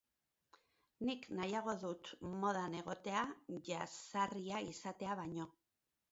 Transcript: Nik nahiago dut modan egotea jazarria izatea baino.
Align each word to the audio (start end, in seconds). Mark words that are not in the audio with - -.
Nik 1.07 1.25
nahiago 1.39 1.75
dut 1.83 2.07
modan 2.45 2.77
egotea 2.79 3.21
jazarria 3.67 4.63
izatea 4.69 5.19
baino. 5.21 5.47